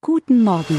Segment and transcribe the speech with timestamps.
[0.00, 0.78] Guten Morgen.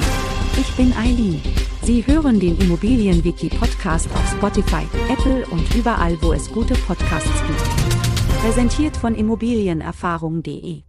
[0.57, 1.41] Ich bin Eileen.
[1.81, 8.39] Sie hören den Immobilienwiki Podcast auf Spotify, Apple und überall, wo es gute Podcasts gibt.
[8.41, 10.83] Präsentiert von immobilienerfahrung.de.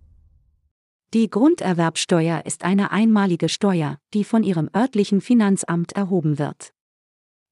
[1.13, 6.73] Die Grunderwerbsteuer ist eine einmalige Steuer, die von Ihrem örtlichen Finanzamt erhoben wird.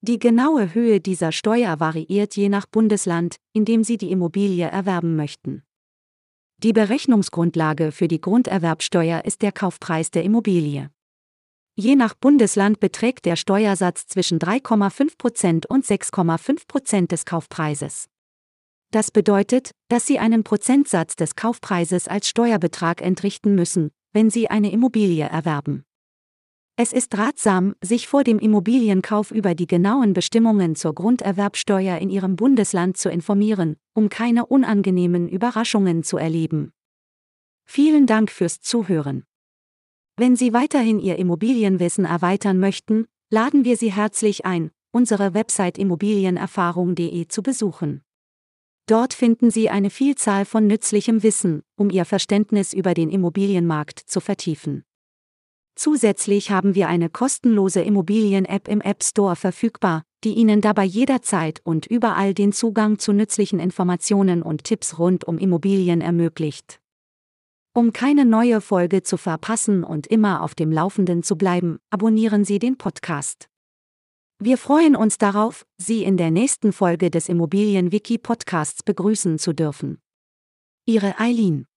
[0.00, 5.16] Die genaue Höhe dieser Steuer variiert je nach Bundesland, in dem Sie die Immobilie erwerben
[5.16, 5.64] möchten.
[6.60, 10.90] Die Berechnungsgrundlage für die Grunderwerbsteuer ist der Kaufpreis der Immobilie.
[11.76, 18.08] Je nach Bundesland beträgt der Steuersatz zwischen 3,5% und 6,5% des Kaufpreises.
[18.90, 24.72] Das bedeutet, dass Sie einen Prozentsatz des Kaufpreises als Steuerbetrag entrichten müssen, wenn Sie eine
[24.72, 25.84] Immobilie erwerben.
[26.80, 32.36] Es ist ratsam, sich vor dem Immobilienkauf über die genauen Bestimmungen zur Grunderwerbsteuer in Ihrem
[32.36, 36.72] Bundesland zu informieren, um keine unangenehmen Überraschungen zu erleben.
[37.64, 39.24] Vielen Dank fürs Zuhören.
[40.16, 47.26] Wenn Sie weiterhin Ihr Immobilienwissen erweitern möchten, laden wir Sie herzlich ein, unsere Website immobilienerfahrung.de
[47.26, 48.02] zu besuchen.
[48.86, 54.20] Dort finden Sie eine Vielzahl von nützlichem Wissen, um Ihr Verständnis über den Immobilienmarkt zu
[54.20, 54.84] vertiefen.
[55.78, 61.86] Zusätzlich haben wir eine kostenlose Immobilien-App im App Store verfügbar, die Ihnen dabei jederzeit und
[61.86, 66.80] überall den Zugang zu nützlichen Informationen und Tipps rund um Immobilien ermöglicht.
[67.74, 72.58] Um keine neue Folge zu verpassen und immer auf dem Laufenden zu bleiben, abonnieren Sie
[72.58, 73.48] den Podcast.
[74.40, 80.00] Wir freuen uns darauf, Sie in der nächsten Folge des Immobilien-Wiki Podcasts begrüßen zu dürfen.
[80.86, 81.68] Ihre Eileen